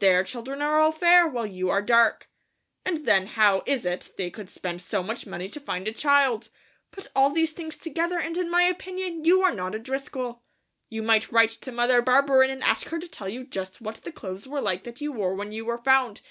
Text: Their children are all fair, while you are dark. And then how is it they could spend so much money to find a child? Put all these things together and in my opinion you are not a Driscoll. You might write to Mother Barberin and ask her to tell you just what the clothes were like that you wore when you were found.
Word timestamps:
Their 0.00 0.24
children 0.24 0.60
are 0.60 0.80
all 0.80 0.90
fair, 0.90 1.24
while 1.28 1.46
you 1.46 1.70
are 1.70 1.80
dark. 1.80 2.28
And 2.84 3.06
then 3.06 3.28
how 3.28 3.62
is 3.64 3.86
it 3.86 4.10
they 4.18 4.28
could 4.28 4.50
spend 4.50 4.82
so 4.82 5.04
much 5.04 5.24
money 5.24 5.48
to 5.50 5.60
find 5.60 5.86
a 5.86 5.92
child? 5.92 6.48
Put 6.90 7.06
all 7.14 7.30
these 7.30 7.52
things 7.52 7.76
together 7.76 8.18
and 8.18 8.36
in 8.36 8.50
my 8.50 8.62
opinion 8.64 9.24
you 9.24 9.40
are 9.42 9.54
not 9.54 9.76
a 9.76 9.78
Driscoll. 9.78 10.42
You 10.88 11.04
might 11.04 11.30
write 11.30 11.50
to 11.50 11.70
Mother 11.70 12.02
Barberin 12.02 12.50
and 12.50 12.64
ask 12.64 12.88
her 12.88 12.98
to 12.98 13.06
tell 13.08 13.28
you 13.28 13.44
just 13.44 13.80
what 13.80 14.02
the 14.02 14.10
clothes 14.10 14.48
were 14.48 14.60
like 14.60 14.82
that 14.82 15.00
you 15.00 15.12
wore 15.12 15.36
when 15.36 15.52
you 15.52 15.64
were 15.64 15.78
found. 15.78 16.22